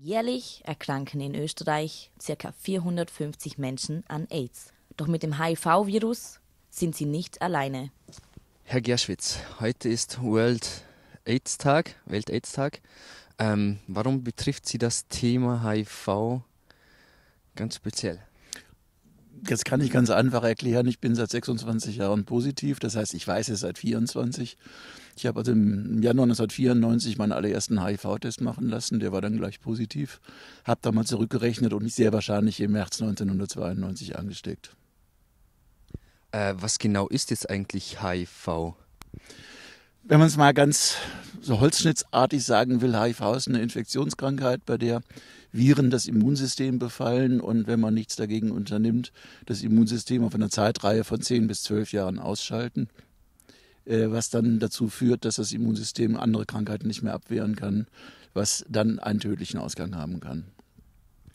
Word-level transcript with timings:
Jährlich 0.00 0.62
erkranken 0.64 1.20
in 1.20 1.34
Österreich 1.34 2.12
ca. 2.24 2.52
450 2.52 3.58
Menschen 3.58 4.04
an 4.06 4.28
AIDS. 4.30 4.72
Doch 4.96 5.08
mit 5.08 5.24
dem 5.24 5.42
HIV-Virus 5.42 6.38
sind 6.70 6.94
sie 6.94 7.04
nicht 7.04 7.42
alleine. 7.42 7.90
Herr 8.62 8.80
Gerschwitz, 8.80 9.40
heute 9.58 9.88
ist 9.88 10.22
World 10.22 10.84
AIDS 11.24 11.58
Tag, 11.58 11.96
Welt 12.06 12.30
AIDS 12.30 12.52
Tag. 12.52 12.80
Ähm, 13.40 13.80
warum 13.88 14.22
betrifft 14.22 14.66
Sie 14.66 14.78
das 14.78 15.08
Thema 15.08 15.68
HIV 15.68 16.42
ganz 17.56 17.74
speziell? 17.74 18.20
Das 19.42 19.64
kann 19.64 19.80
ich 19.80 19.90
ganz 19.90 20.10
einfach 20.10 20.42
erklären. 20.42 20.86
Ich 20.86 21.00
bin 21.00 21.14
seit 21.14 21.30
26 21.30 21.96
Jahren 21.96 22.24
positiv, 22.24 22.78
das 22.80 22.96
heißt, 22.96 23.14
ich 23.14 23.26
weiß 23.26 23.48
es 23.48 23.60
seit 23.60 23.78
24. 23.78 24.56
Ich 25.16 25.26
habe 25.26 25.40
also 25.40 25.52
im 25.52 26.02
Januar 26.02 26.24
1994 26.24 27.18
meinen 27.18 27.32
allerersten 27.32 27.84
HIV-Test 27.84 28.40
machen 28.40 28.68
lassen, 28.68 29.00
der 29.00 29.12
war 29.12 29.20
dann 29.20 29.36
gleich 29.36 29.60
positiv. 29.60 30.20
Habe 30.64 30.80
damals 30.82 31.08
zurückgerechnet 31.08 31.72
und 31.72 31.82
mich 31.82 31.94
sehr 31.94 32.12
wahrscheinlich 32.12 32.60
im 32.60 32.72
März 32.72 33.00
1992 33.00 34.16
angesteckt. 34.16 34.76
Äh, 36.30 36.54
was 36.58 36.78
genau 36.78 37.08
ist 37.08 37.30
jetzt 37.30 37.50
eigentlich 37.50 38.02
HIV? 38.02 38.74
Wenn 40.04 40.18
man 40.18 40.28
es 40.28 40.36
mal 40.36 40.54
ganz 40.54 40.96
so 41.40 41.60
holzschnittsartig 41.60 42.44
sagen 42.44 42.80
will, 42.80 42.98
HIV 42.98 43.20
ist 43.36 43.48
eine 43.48 43.60
Infektionskrankheit, 43.60 44.64
bei 44.66 44.78
der 44.78 45.02
Viren 45.52 45.90
das 45.90 46.06
Immunsystem 46.06 46.78
befallen 46.78 47.40
und 47.40 47.66
wenn 47.66 47.80
man 47.80 47.94
nichts 47.94 48.16
dagegen 48.16 48.50
unternimmt, 48.50 49.12
das 49.46 49.62
Immunsystem 49.62 50.22
auf 50.24 50.34
einer 50.34 50.50
Zeitreihe 50.50 51.04
von 51.04 51.20
10 51.20 51.46
bis 51.46 51.62
12 51.62 51.92
Jahren 51.92 52.18
ausschalten, 52.18 52.88
äh, 53.84 54.10
was 54.10 54.30
dann 54.30 54.58
dazu 54.58 54.88
führt, 54.88 55.24
dass 55.24 55.36
das 55.36 55.52
Immunsystem 55.52 56.16
andere 56.16 56.44
Krankheiten 56.44 56.86
nicht 56.86 57.02
mehr 57.02 57.14
abwehren 57.14 57.56
kann, 57.56 57.86
was 58.34 58.64
dann 58.68 58.98
einen 58.98 59.20
tödlichen 59.20 59.58
Ausgang 59.58 59.96
haben 59.96 60.20
kann. 60.20 60.44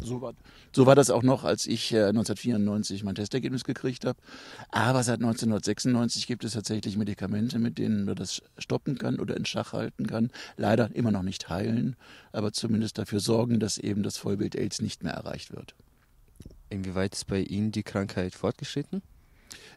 So 0.01 0.21
war, 0.21 0.33
so 0.71 0.85
war 0.85 0.95
das 0.95 1.09
auch 1.09 1.23
noch, 1.23 1.43
als 1.43 1.67
ich 1.67 1.93
äh, 1.93 2.05
1994 2.05 3.03
mein 3.03 3.15
Testergebnis 3.15 3.63
gekriegt 3.63 4.05
habe. 4.05 4.19
Aber 4.69 5.03
seit 5.03 5.19
1996 5.19 6.27
gibt 6.27 6.43
es 6.43 6.53
tatsächlich 6.53 6.97
Medikamente, 6.97 7.59
mit 7.59 7.77
denen 7.77 8.05
man 8.05 8.15
das 8.15 8.41
stoppen 8.57 8.97
kann 8.97 9.19
oder 9.19 9.37
in 9.37 9.45
Schach 9.45 9.73
halten 9.73 10.07
kann. 10.07 10.31
Leider 10.57 10.93
immer 10.95 11.11
noch 11.11 11.23
nicht 11.23 11.49
heilen, 11.49 11.95
aber 12.31 12.53
zumindest 12.53 12.97
dafür 12.97 13.19
sorgen, 13.19 13.59
dass 13.59 13.77
eben 13.77 14.03
das 14.03 14.17
Vollbild 14.17 14.55
AIDS 14.55 14.81
nicht 14.81 15.03
mehr 15.03 15.13
erreicht 15.13 15.53
wird. 15.53 15.75
Inwieweit 16.69 17.13
ist 17.13 17.27
bei 17.27 17.41
Ihnen 17.41 17.71
die 17.71 17.83
Krankheit 17.83 18.33
fortgeschritten? 18.33 19.03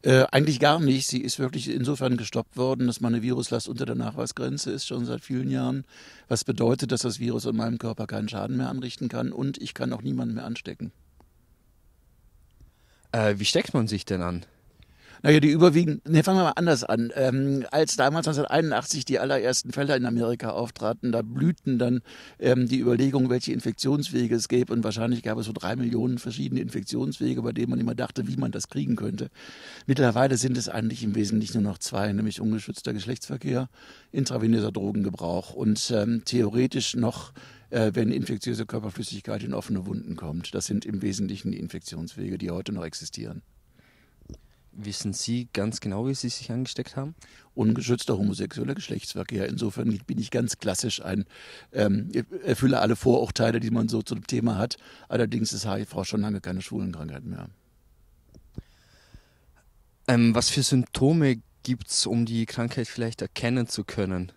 Äh, 0.02 0.24
eigentlich 0.30 0.60
gar 0.60 0.80
nicht. 0.80 1.06
Sie 1.06 1.20
ist 1.20 1.38
wirklich 1.38 1.68
insofern 1.68 2.16
gestoppt 2.16 2.56
worden, 2.56 2.86
dass 2.86 3.00
meine 3.00 3.22
Viruslast 3.22 3.68
unter 3.68 3.86
der 3.86 3.94
Nachweisgrenze 3.94 4.70
ist, 4.70 4.86
schon 4.86 5.04
seit 5.04 5.22
vielen 5.22 5.50
Jahren. 5.50 5.84
Was 6.28 6.44
bedeutet, 6.44 6.92
dass 6.92 7.02
das 7.02 7.18
Virus 7.18 7.44
in 7.44 7.56
meinem 7.56 7.78
Körper 7.78 8.06
keinen 8.06 8.28
Schaden 8.28 8.56
mehr 8.56 8.68
anrichten 8.68 9.08
kann 9.08 9.32
und 9.32 9.58
ich 9.58 9.74
kann 9.74 9.92
auch 9.92 10.02
niemanden 10.02 10.34
mehr 10.34 10.44
anstecken. 10.44 10.92
Äh, 13.12 13.34
wie 13.38 13.44
steckt 13.44 13.74
man 13.74 13.88
sich 13.88 14.04
denn 14.04 14.22
an? 14.22 14.44
Naja, 15.26 15.40
die 15.40 15.50
überwiegend, 15.50 16.08
ne, 16.08 16.22
fangen 16.22 16.38
wir 16.38 16.44
mal 16.44 16.52
anders 16.54 16.84
an. 16.84 17.10
Ähm, 17.16 17.66
als 17.72 17.96
damals 17.96 18.28
1981 18.28 19.04
die 19.06 19.18
allerersten 19.18 19.72
Fälle 19.72 19.96
in 19.96 20.06
Amerika 20.06 20.50
auftraten, 20.50 21.10
da 21.10 21.22
blühten 21.22 21.80
dann 21.80 22.02
ähm, 22.38 22.68
die 22.68 22.78
Überlegungen, 22.78 23.28
welche 23.28 23.52
Infektionswege 23.52 24.36
es 24.36 24.46
gäbe 24.46 24.72
und 24.72 24.84
wahrscheinlich 24.84 25.24
gab 25.24 25.36
es 25.38 25.46
so 25.46 25.52
drei 25.52 25.74
Millionen 25.74 26.18
verschiedene 26.18 26.60
Infektionswege, 26.60 27.42
bei 27.42 27.50
denen 27.50 27.70
man 27.70 27.80
immer 27.80 27.96
dachte, 27.96 28.28
wie 28.28 28.36
man 28.36 28.52
das 28.52 28.68
kriegen 28.68 28.94
könnte. 28.94 29.30
Mittlerweile 29.86 30.36
sind 30.36 30.56
es 30.56 30.68
eigentlich 30.68 31.02
im 31.02 31.16
Wesentlichen 31.16 31.60
nur 31.60 31.72
noch 31.72 31.78
zwei, 31.78 32.12
nämlich 32.12 32.40
ungeschützter 32.40 32.92
Geschlechtsverkehr, 32.92 33.68
intravenöser 34.12 34.70
Drogengebrauch 34.70 35.54
und 35.54 35.90
ähm, 35.92 36.22
theoretisch 36.24 36.94
noch 36.94 37.32
äh, 37.70 37.90
wenn 37.94 38.12
infektiöse 38.12 38.64
Körperflüssigkeit 38.64 39.42
in 39.42 39.54
offene 39.54 39.86
Wunden 39.86 40.14
kommt. 40.14 40.54
Das 40.54 40.66
sind 40.66 40.84
im 40.84 41.02
Wesentlichen 41.02 41.50
die 41.50 41.58
Infektionswege, 41.58 42.38
die 42.38 42.52
heute 42.52 42.70
noch 42.70 42.84
existieren. 42.84 43.42
Wissen 44.78 45.14
Sie 45.14 45.48
ganz 45.54 45.80
genau, 45.80 46.06
wie 46.06 46.14
Sie 46.14 46.28
sich 46.28 46.50
angesteckt 46.52 46.96
haben? 46.96 47.14
Ungeschützter 47.54 48.18
homosexueller 48.18 48.74
Geschlechtsverkehr. 48.74 49.48
Insofern 49.48 49.88
bin 50.06 50.18
ich 50.18 50.30
ganz 50.30 50.58
klassisch 50.58 51.02
ein, 51.02 51.24
ähm, 51.72 52.10
erfülle 52.44 52.80
alle 52.80 52.94
Vorurteile, 52.94 53.58
die 53.58 53.70
man 53.70 53.88
so 53.88 54.02
zu 54.02 54.14
dem 54.14 54.26
Thema 54.26 54.58
hat. 54.58 54.76
Allerdings 55.08 55.54
ist 55.54 55.66
HIV 55.66 56.04
schon 56.04 56.20
lange 56.20 56.42
keine 56.42 56.60
Schwulenkrankheit 56.60 57.24
mehr. 57.24 57.48
Ähm, 60.08 60.34
was 60.34 60.50
für 60.50 60.62
Symptome 60.62 61.40
gibt 61.62 61.88
es, 61.88 62.04
um 62.04 62.26
die 62.26 62.44
Krankheit 62.44 62.86
vielleicht 62.86 63.22
erkennen 63.22 63.66
zu 63.68 63.82
können? 63.82 64.30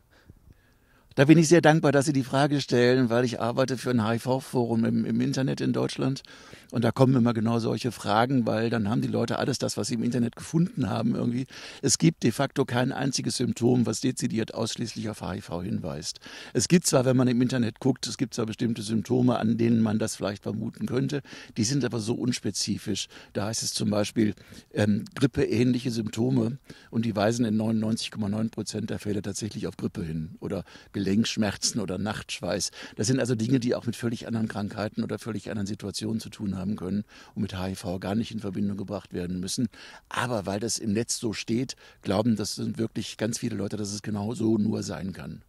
Da 1.20 1.26
bin 1.26 1.38
ich 1.38 1.50
sehr 1.50 1.60
dankbar, 1.60 1.92
dass 1.92 2.06
Sie 2.06 2.14
die 2.14 2.24
Frage 2.24 2.62
stellen, 2.62 3.10
weil 3.10 3.26
ich 3.26 3.42
arbeite 3.42 3.78
für 3.78 3.90
ein 3.90 4.08
HIV-Forum 4.08 4.86
im, 4.86 5.04
im, 5.04 5.20
Internet 5.20 5.60
in 5.60 5.74
Deutschland. 5.74 6.24
Und 6.72 6.86
da 6.86 6.94
kommen 6.94 7.14
immer 7.14 7.34
genau 7.34 7.60
solche 7.60 7.92
Fragen, 7.92 8.46
weil 8.46 8.70
dann 8.70 8.88
haben 8.88 9.02
die 9.02 9.10
Leute 9.10 9.38
alles 9.38 9.58
das, 9.58 9.76
was 9.76 9.88
sie 9.88 9.96
im 9.96 10.04
Internet 10.04 10.38
gefunden 10.38 10.90
haben, 10.90 11.16
irgendwie. 11.16 11.46
Es 11.82 11.98
gibt 11.98 12.24
de 12.24 12.32
facto 12.32 12.64
kein 12.64 12.94
einziges 12.94 13.36
Symptom, 13.36 13.86
was 13.86 14.00
dezidiert 14.00 14.54
ausschließlich 14.54 15.10
auf 15.10 15.22
HIV 15.22 15.64
hinweist. 15.64 16.22
Es 16.54 16.70
gibt 16.70 16.86
zwar, 16.86 17.04
wenn 17.04 17.18
man 17.18 17.28
im 17.28 17.42
Internet 17.42 17.82
guckt, 17.82 18.08
es 18.08 18.18
gibt 18.18 18.34
zwar 18.34 18.46
bestimmte 18.46 18.82
Symptome, 18.82 19.40
an 19.40 19.58
denen 19.58 19.82
man 19.82 20.00
das 20.00 20.16
vielleicht 20.16 20.44
vermuten 20.44 20.86
könnte, 20.86 21.22
die 21.58 21.66
sind 21.66 21.84
aber 21.84 22.00
so 22.00 22.14
unspezifisch. 22.14 23.10
Da 23.34 23.48
heißt 23.48 23.64
es 23.64 23.74
zum 23.74 23.90
Beispiel 23.90 24.36
ähm, 24.74 25.04
grippeähnliche 25.16 25.92
Symptome 25.92 26.60
und 26.92 27.04
die 27.04 27.16
weisen 27.16 27.44
in 27.44 27.60
99,9 27.60 28.52
Prozent 28.52 28.90
der 28.90 29.00
Fälle 29.00 29.22
tatsächlich 29.22 29.68
auf 29.68 29.76
Grippe 29.76 30.04
hin 30.04 30.36
oder 30.40 30.64
Gelenk 30.94 31.09
Gelenkschmerzen 31.10 31.82
oder 31.82 31.98
Nachtschweiß. 31.98 32.70
Das 32.96 33.08
sind 33.08 33.20
also 33.20 33.34
Dinge, 33.34 33.60
die 33.60 33.74
auch 33.74 33.88
mit 33.88 33.96
völlig 33.96 34.28
anderen 34.28 34.48
Krankheiten 34.48 35.04
oder 35.04 35.18
völlig 35.18 35.50
anderen 35.50 35.66
Situationen 35.66 36.20
zu 36.20 36.30
tun 36.30 36.56
haben 36.56 36.76
können 36.76 37.04
und 37.34 37.42
mit 37.42 37.60
HIV 37.60 38.00
gar 38.00 38.14
nicht 38.14 38.32
in 38.32 38.40
Verbindung 38.40 38.78
gebracht 38.78 39.12
werden 39.12 39.40
müssen. 39.40 39.70
Aber 40.08 40.46
weil 40.46 40.60
das 40.60 40.78
im 40.78 40.94
Netz 40.94 41.18
so 41.18 41.34
steht, 41.34 41.76
glauben 42.04 42.36
das 42.36 42.56
sind 42.56 42.78
wirklich 42.78 43.18
ganz 43.18 43.40
viele 43.40 43.56
Leute, 43.56 43.76
dass 43.76 43.92
es 43.92 44.04
genau 44.04 44.36
so 44.36 44.60
nur 44.60 44.84
sein 44.84 45.12
kann. 45.12 45.42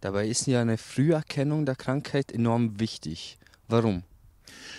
Dabei 0.00 0.28
ist 0.28 0.46
ja 0.46 0.60
eine 0.60 0.78
Früherkennung 0.78 1.66
der 1.66 1.74
Krankheit 1.74 2.30
enorm 2.30 2.78
wichtig. 2.78 3.38
Warum? 3.66 4.04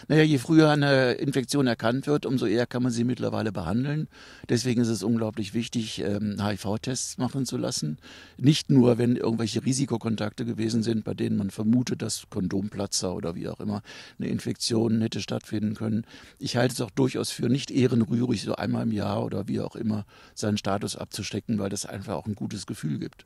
Naja, 0.07 0.23
je 0.23 0.37
früher 0.37 0.69
eine 0.69 1.13
Infektion 1.13 1.67
erkannt 1.67 2.07
wird, 2.07 2.25
umso 2.25 2.45
eher 2.45 2.65
kann 2.65 2.83
man 2.83 2.91
sie 2.91 3.03
mittlerweile 3.03 3.51
behandeln. 3.51 4.07
Deswegen 4.49 4.81
ist 4.81 4.89
es 4.89 5.03
unglaublich 5.03 5.53
wichtig, 5.53 6.03
HIV-Tests 6.03 7.15
ähm, 7.17 7.23
machen 7.23 7.45
zu 7.45 7.57
lassen. 7.57 7.97
Nicht 8.37 8.69
nur, 8.69 8.97
wenn 8.97 9.15
irgendwelche 9.15 9.65
Risikokontakte 9.65 10.45
gewesen 10.45 10.83
sind, 10.83 11.03
bei 11.03 11.13
denen 11.13 11.37
man 11.37 11.49
vermutet, 11.49 12.01
dass 12.01 12.23
Kondomplatzer 12.29 13.13
oder 13.15 13.35
wie 13.35 13.47
auch 13.47 13.59
immer 13.59 13.81
eine 14.19 14.27
Infektion 14.27 15.01
hätte 15.01 15.21
stattfinden 15.21 15.75
können. 15.75 16.05
Ich 16.39 16.57
halte 16.57 16.73
es 16.73 16.81
auch 16.81 16.91
durchaus 16.91 17.31
für 17.31 17.49
nicht 17.49 17.71
ehrenrührig, 17.71 18.43
so 18.43 18.55
einmal 18.55 18.83
im 18.83 18.91
Jahr 18.91 19.23
oder 19.23 19.47
wie 19.47 19.61
auch 19.61 19.75
immer 19.75 20.05
seinen 20.35 20.57
Status 20.57 20.95
abzustecken, 20.95 21.59
weil 21.59 21.69
das 21.69 21.85
einfach 21.85 22.15
auch 22.15 22.25
ein 22.25 22.35
gutes 22.35 22.65
Gefühl 22.65 22.99
gibt. 22.99 23.25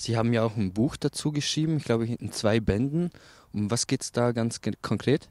Sie 0.00 0.16
haben 0.16 0.32
ja 0.32 0.44
auch 0.44 0.56
ein 0.56 0.72
Buch 0.72 0.96
dazu 0.96 1.32
geschrieben, 1.32 1.76
ich 1.76 1.84
glaube 1.84 2.06
in 2.06 2.30
zwei 2.30 2.60
Bänden. 2.60 3.10
Um 3.52 3.68
was 3.68 3.88
geht 3.88 4.02
es 4.02 4.12
da 4.12 4.30
ganz 4.30 4.60
konkret? 4.80 5.28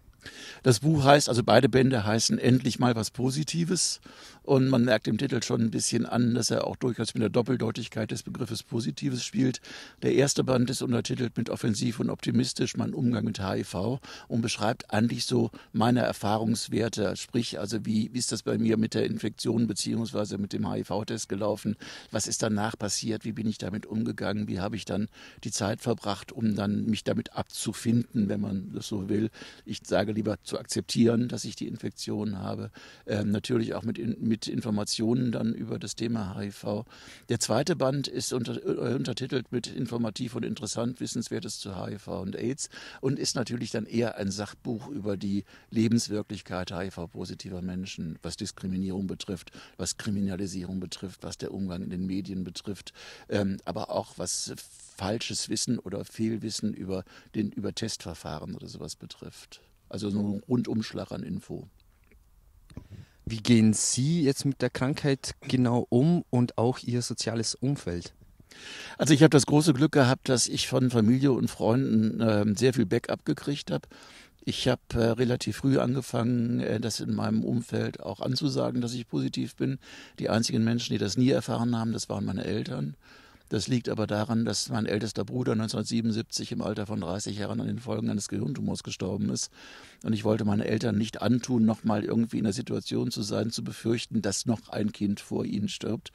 Das 0.64 0.80
Buch 0.80 1.04
heißt, 1.04 1.30
also 1.30 1.44
beide 1.44 1.70
Bände 1.70 2.06
heißen 2.06 2.40
Endlich 2.40 2.80
mal 2.80 2.96
was 2.96 3.12
Positives. 3.12 4.02
Und 4.48 4.70
man 4.70 4.86
merkt 4.86 5.10
im 5.10 5.18
Titel 5.18 5.44
schon 5.44 5.60
ein 5.60 5.72
bisschen 5.72 6.06
an, 6.06 6.34
dass 6.34 6.52
er 6.52 6.66
auch 6.66 6.78
durchaus 6.78 7.14
mit 7.14 7.22
der 7.22 7.30
Doppeldeutigkeit 7.30 8.12
des 8.12 8.24
Begriffes 8.24 8.64
Positives 8.64 9.26
spielt. 9.26 9.60
Der 10.04 10.14
erste 10.14 10.46
Band 10.46 10.70
ist 10.70 10.82
untertitelt 10.82 11.36
mit 11.36 11.50
Offensiv 11.50 12.00
und 12.00 12.10
Optimistisch, 12.10 12.78
mein 12.78 12.94
Umgang 12.94 13.26
mit 13.26 13.46
HIV 13.46 14.00
und 14.30 14.42
beschreibt 14.42 14.94
eigentlich 14.94 15.26
so 15.26 15.52
meine 15.74 16.00
Erfahrungswerte. 16.00 17.18
Sprich, 17.18 17.60
also 17.60 17.86
wie, 17.86 18.10
wie 18.14 18.20
ist 18.20 18.32
das 18.32 18.42
bei 18.42 18.58
mir 18.58 18.78
mit 18.78 18.94
der 18.94 19.06
Infektion 19.06 19.68
beziehungsweise 19.68 20.38
mit 20.38 20.54
dem 20.54 20.72
HIV-Test 20.72 21.28
gelaufen? 21.28 21.76
Was 22.12 22.26
ist 22.26 22.42
danach 22.42 22.80
passiert? 22.80 23.26
Wie 23.26 23.34
bin 23.34 23.48
ich 23.48 23.58
damit 23.58 23.86
umgegangen? 23.86 24.48
Wie 24.48 24.62
habe 24.62 24.78
ich 24.78 24.86
dann 24.86 25.10
die 25.44 25.52
Zeit 25.52 25.82
verbracht, 25.82 26.32
um 26.32 26.56
dann 26.56 26.86
mich 26.86 27.04
damit 27.04 27.34
abzufinden, 27.34 28.30
wenn 28.30 28.40
man 28.40 28.72
das 28.74 28.88
so 28.88 29.10
will? 29.10 29.30
Ich 29.66 29.82
sage 29.84 30.07
lieber 30.14 30.38
zu 30.44 30.58
akzeptieren, 30.58 31.28
dass 31.28 31.44
ich 31.44 31.56
die 31.56 31.68
Infektion 31.68 32.40
habe. 32.40 32.72
Ähm, 33.06 33.32
natürlich 33.32 33.74
auch 33.74 33.84
mit, 33.84 33.98
mit 34.22 34.38
mit 34.38 34.48
Informationen 34.48 35.32
dann 35.32 35.56
über 35.56 35.80
das 35.80 35.96
Thema 35.96 36.38
HIV. 36.38 36.86
Der 37.28 37.40
zweite 37.40 37.76
Band 37.76 38.08
ist 38.08 38.34
unter, 38.34 38.56
äh, 38.64 38.94
untertitelt 38.94 39.52
mit 39.52 39.66
informativ 39.66 40.36
und 40.36 40.46
interessant 40.46 41.00
Wissenswertes 41.00 41.58
zu 41.58 41.76
HIV 41.76 42.08
und 42.08 42.36
AIDS 42.36 42.70
und 43.02 43.18
ist 43.18 43.36
natürlich 43.36 43.72
dann 43.72 43.88
eher 43.88 44.16
ein 44.18 44.30
Sachbuch 44.30 44.90
über 44.90 45.18
die 45.18 45.44
Lebenswirklichkeit 45.72 46.72
HIV-positiver 46.72 47.64
Menschen, 47.64 48.20
was 48.22 48.38
Diskriminierung 48.38 49.08
betrifft, 49.08 49.50
was 49.78 49.98
Kriminalisierung 49.98 50.80
betrifft, 50.80 51.24
was 51.24 51.40
der 51.40 51.52
Umgang 51.52 51.82
in 51.82 51.90
den 51.90 52.06
Medien 52.06 52.44
betrifft, 52.44 52.94
ähm, 53.28 53.58
aber 53.66 53.90
auch 53.90 54.14
was 54.18 54.54
falsches 54.98 55.50
Wissen 55.50 55.80
oder 55.80 56.06
Fehlwissen 56.06 56.76
über, 56.76 57.04
den, 57.34 57.52
über 57.52 57.74
Testverfahren 57.74 58.54
oder 58.54 58.68
sowas 58.68 58.96
betrifft. 58.96 59.62
Also 59.90 60.10
so 60.10 60.20
ein 60.20 60.44
Rundumschlag 60.48 61.12
an 61.12 61.24
Info. 61.24 61.68
Wie 63.26 63.38
gehen 63.38 63.74
Sie 63.74 64.24
jetzt 64.24 64.46
mit 64.46 64.62
der 64.62 64.70
Krankheit 64.70 65.36
genau 65.42 65.86
um 65.90 66.24
und 66.30 66.58
auch 66.58 66.80
Ihr 66.80 67.02
soziales 67.02 67.56
Umfeld? 67.56 68.14
Also 68.98 69.14
ich 69.14 69.22
habe 69.22 69.30
das 69.30 69.46
große 69.46 69.74
Glück 69.74 69.92
gehabt, 69.92 70.30
dass 70.30 70.48
ich 70.48 70.68
von 70.68 70.90
Familie 70.90 71.32
und 71.32 71.50
Freunden 71.50 72.22
äh, 72.22 72.46
sehr 72.56 72.74
viel 72.74 72.86
Backup 72.86 73.26
gekriegt 73.26 73.72
habe. 73.72 73.88
Ich 74.44 74.68
habe 74.70 74.82
äh, 74.94 75.10
relativ 75.12 75.58
früh 75.58 75.78
angefangen, 75.78 76.62
äh, 76.62 76.80
das 76.80 77.02
in 77.02 77.14
meinem 77.14 77.44
Umfeld 77.44 78.00
auch 78.02 78.22
anzusagen, 78.22 78.80
dass 78.80 78.94
ich 78.94 79.08
positiv 79.08 79.58
bin. 79.58 79.78
Die 80.20 80.30
einzigen 80.30 80.64
Menschen, 80.64 80.94
die 80.94 81.00
das 81.00 81.18
nie 81.18 81.30
erfahren 81.30 81.78
haben, 81.78 81.92
das 81.92 82.08
waren 82.08 82.24
meine 82.24 82.46
Eltern. 82.46 82.96
Das 83.50 83.68
liegt 83.68 83.88
aber 83.88 84.08
daran, 84.08 84.44
dass 84.44 84.70
mein 84.70 84.86
ältester 84.86 85.24
Bruder 85.24 85.54
1977 85.54 86.52
im 86.52 86.62
Alter 86.62 86.86
von 86.86 87.00
30 87.00 87.38
Jahren 87.38 87.62
an 87.62 87.68
den 87.68 87.80
Folgen 87.80 88.10
eines 88.10 88.28
Gehirntumors 88.28 88.84
gestorben 88.84 89.30
ist. 89.30 89.52
Und 90.04 90.14
ich 90.14 90.26
wollte 90.26 90.44
meinen 90.44 90.62
Eltern 90.62 90.98
nicht 90.98 91.22
antun, 91.22 91.66
nochmal 91.66 92.04
irgendwie 92.04 92.40
in 92.40 92.44
der 92.44 92.54
Situation 92.54 93.10
zu 93.10 93.22
sein, 93.22 93.50
zu 93.52 93.64
befürchten, 93.64 94.22
dass 94.22 94.46
noch 94.46 94.70
ein 94.70 94.92
Kind 94.92 95.22
vor 95.22 95.46
ihnen 95.46 95.70
stirbt 95.70 96.12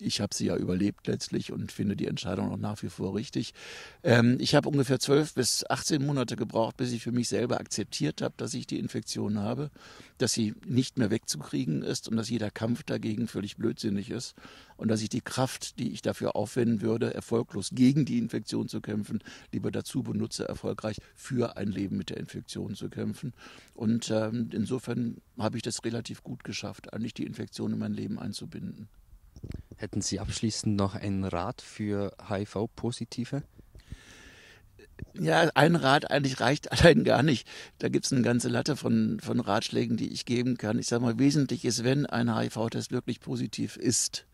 ich 0.00 0.20
habe 0.20 0.34
sie 0.34 0.46
ja 0.46 0.56
überlebt 0.56 1.06
letztlich 1.06 1.52
und 1.52 1.72
finde 1.72 1.96
die 1.96 2.06
Entscheidung 2.06 2.50
auch 2.50 2.56
nach 2.56 2.82
wie 2.82 2.88
vor 2.88 3.14
richtig. 3.14 3.54
Ähm, 4.02 4.36
ich 4.40 4.54
habe 4.54 4.68
ungefähr 4.68 4.98
zwölf 4.98 5.34
bis 5.34 5.68
18 5.68 6.04
Monate 6.04 6.36
gebraucht, 6.36 6.76
bis 6.76 6.92
ich 6.92 7.02
für 7.02 7.12
mich 7.12 7.28
selber 7.28 7.60
akzeptiert 7.60 8.22
habe, 8.22 8.34
dass 8.36 8.54
ich 8.54 8.66
die 8.66 8.78
Infektion 8.78 9.38
habe, 9.38 9.70
dass 10.18 10.32
sie 10.32 10.54
nicht 10.66 10.98
mehr 10.98 11.10
wegzukriegen 11.10 11.82
ist 11.82 12.08
und 12.08 12.16
dass 12.16 12.28
jeder 12.28 12.50
Kampf 12.50 12.82
dagegen 12.82 13.28
völlig 13.28 13.56
blödsinnig 13.56 14.10
ist 14.10 14.34
und 14.76 14.88
dass 14.88 15.02
ich 15.02 15.08
die 15.08 15.20
Kraft, 15.20 15.78
die 15.78 15.92
ich 15.92 16.02
dafür 16.02 16.36
aufwenden 16.36 16.82
würde, 16.82 17.14
erfolglos 17.14 17.70
gegen 17.72 18.04
die 18.04 18.18
Infektion 18.18 18.68
zu 18.68 18.80
kämpfen, 18.80 19.20
lieber 19.52 19.70
dazu 19.70 20.02
benutze, 20.02 20.48
erfolgreich 20.48 20.98
für 21.14 21.56
ein 21.56 21.68
Leben 21.68 21.96
mit 21.96 22.10
der 22.10 22.18
Infektion 22.18 22.74
zu 22.74 22.88
kämpfen. 22.88 23.32
Und 23.74 24.10
ähm, 24.10 24.50
insofern 24.52 25.18
habe 25.38 25.56
ich 25.56 25.62
das 25.62 25.84
relativ 25.84 26.22
gut 26.22 26.44
geschafft, 26.44 26.92
eigentlich 26.92 27.14
die 27.14 27.24
Infektion 27.24 27.72
in 27.72 27.78
mein 27.78 27.94
Leben 27.94 28.18
einzubinden. 28.18 28.88
Hätten 29.76 30.00
Sie 30.00 30.20
abschließend 30.20 30.74
noch 30.74 30.94
einen 30.94 31.24
Rat 31.24 31.60
für 31.60 32.16
HIV-Positive? 32.28 33.42
Ja, 35.12 35.50
ein 35.54 35.76
Rat 35.76 36.10
eigentlich 36.10 36.40
reicht 36.40 36.72
allein 36.72 37.04
gar 37.04 37.22
nicht. 37.22 37.46
Da 37.78 37.88
gibt 37.88 38.06
es 38.06 38.12
eine 38.12 38.22
ganze 38.22 38.48
Latte 38.48 38.76
von, 38.76 39.20
von 39.20 39.40
Ratschlägen, 39.40 39.96
die 39.96 40.12
ich 40.12 40.24
geben 40.24 40.56
kann. 40.56 40.78
Ich 40.78 40.86
sage 40.86 41.02
mal, 41.02 41.18
wesentlich 41.18 41.64
ist, 41.64 41.84
wenn 41.84 42.06
ein 42.06 42.34
HIV-Test 42.34 42.90
wirklich 42.90 43.20
positiv 43.20 43.76
ist, 43.76 44.26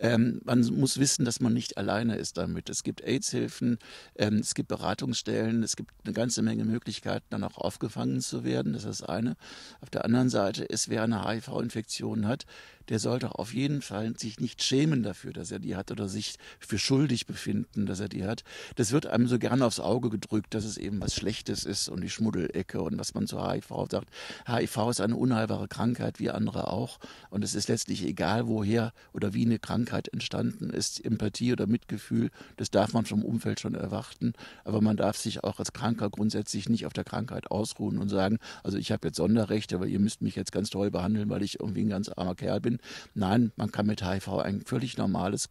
ähm, 0.00 0.40
man 0.44 0.60
muss 0.74 0.98
wissen, 0.98 1.24
dass 1.24 1.40
man 1.40 1.52
nicht 1.52 1.76
alleine 1.76 2.16
ist 2.16 2.36
damit. 2.36 2.68
Es 2.70 2.82
gibt 2.82 3.02
AIDS-Hilfen, 3.02 3.78
ähm, 4.16 4.36
es 4.36 4.54
gibt 4.54 4.68
Beratungsstellen, 4.68 5.62
es 5.62 5.76
gibt 5.76 5.90
eine 6.04 6.12
ganze 6.12 6.42
Menge 6.42 6.64
Möglichkeiten, 6.64 7.26
dann 7.30 7.44
auch 7.44 7.58
aufgefangen 7.58 8.20
zu 8.20 8.44
werden. 8.44 8.72
Das 8.72 8.84
ist 8.84 9.00
das 9.00 9.08
eine. 9.08 9.36
Auf 9.80 9.90
der 9.90 10.04
anderen 10.04 10.28
Seite 10.28 10.64
ist, 10.64 10.88
wer 10.88 11.02
eine 11.02 11.26
HIV-Infektion 11.28 12.26
hat, 12.26 12.46
der 12.88 12.98
sollte 12.98 13.38
auf 13.38 13.52
jeden 13.52 13.82
Fall 13.82 14.16
sich 14.16 14.40
nicht 14.40 14.62
schämen 14.62 15.02
dafür, 15.02 15.32
dass 15.32 15.50
er 15.50 15.58
die 15.58 15.76
hat 15.76 15.90
oder 15.90 16.08
sich 16.08 16.36
für 16.58 16.78
schuldig 16.78 17.26
befinden, 17.26 17.84
dass 17.84 18.00
er 18.00 18.08
die 18.08 18.24
hat. 18.24 18.44
Das 18.76 18.92
wird 18.92 19.06
einem 19.06 19.28
so 19.28 19.38
gerne 19.38 19.66
aufs 19.66 19.80
Auge 19.80 20.08
gedrückt, 20.08 20.54
dass 20.54 20.64
es 20.64 20.78
eben 20.78 21.00
was 21.00 21.14
Schlechtes 21.14 21.64
ist 21.64 21.88
und 21.90 22.00
die 22.00 22.08
Schmuddelecke 22.08 22.80
und 22.80 22.98
was 22.98 23.12
man 23.12 23.26
zu 23.26 23.46
HIV 23.46 23.68
sagt. 23.90 24.08
HIV 24.46 24.88
ist 24.90 25.00
eine 25.02 25.16
unheilbare 25.16 25.68
Krankheit, 25.68 26.18
wie 26.18 26.30
andere 26.30 26.68
auch. 26.72 26.98
Und 27.28 27.44
es 27.44 27.54
ist 27.54 27.68
letztlich 27.68 28.04
egal, 28.04 28.48
woher 28.48 28.92
oder 29.12 29.34
wie 29.34 29.44
eine 29.44 29.58
Krankheit 29.58 29.87
entstanden 30.12 30.70
ist. 30.70 31.04
Empathie 31.04 31.52
oder 31.52 31.66
Mitgefühl, 31.66 32.30
das 32.56 32.70
darf 32.70 32.92
man 32.92 33.04
vom 33.04 33.24
Umfeld 33.24 33.60
schon 33.60 33.74
erwarten. 33.74 34.34
Aber 34.64 34.80
man 34.80 34.96
darf 34.96 35.16
sich 35.16 35.42
auch 35.44 35.58
als 35.58 35.72
Kranker 35.72 36.10
grundsätzlich 36.10 36.68
nicht 36.68 36.86
auf 36.86 36.92
der 36.92 37.04
Krankheit 37.04 37.50
ausruhen 37.50 37.98
und 37.98 38.08
sagen, 38.08 38.38
also 38.62 38.78
ich 38.78 38.92
habe 38.92 39.08
jetzt 39.08 39.16
Sonderrechte, 39.16 39.76
aber 39.76 39.86
ihr 39.86 39.98
müsst 39.98 40.22
mich 40.22 40.36
jetzt 40.36 40.52
ganz 40.52 40.70
toll 40.70 40.90
behandeln, 40.90 41.30
weil 41.30 41.42
ich 41.42 41.60
irgendwie 41.60 41.82
ein 41.82 41.88
ganz 41.88 42.08
armer 42.08 42.34
Kerl 42.34 42.60
bin. 42.60 42.78
Nein, 43.14 43.52
man 43.56 43.72
kann 43.72 43.86
mit 43.86 44.04
HIV 44.04 44.28
ein 44.28 44.60
völlig 44.60 44.98
normales, 44.98 45.48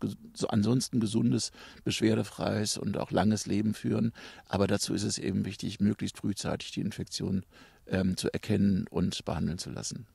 ansonsten 0.48 1.00
gesundes, 1.00 1.51
beschwerdefreies 1.84 2.78
und 2.78 2.98
auch 2.98 3.12
langes 3.12 3.48
Leben 3.48 3.74
führen. 3.74 4.13
Aber 4.48 4.68
dazu 4.68 4.94
ist 4.94 5.04
es 5.04 5.18
eben 5.18 5.45
wichtig, 5.45 5.80
möglichst 5.80 6.18
frühzeitig 6.18 6.72
die 6.72 6.81
Infektion 6.81 7.44
ähm, 7.88 8.18
zu 8.18 8.31
erkennen 8.31 8.86
und 8.89 9.25
behandeln 9.25 9.57
zu 9.57 9.69
lassen. 9.69 10.06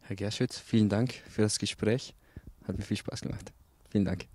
Herr 0.00 0.16
Gerschwitz, 0.16 0.58
vielen 0.58 0.88
Dank 0.88 1.14
für 1.28 1.42
das 1.42 1.58
Gespräch. 1.58 2.14
Hat 2.66 2.76
mir 2.78 2.84
viel 2.84 2.96
Spaß 2.96 3.22
gemacht. 3.22 3.52
Vielen 3.90 4.04
Dank. 4.04 4.26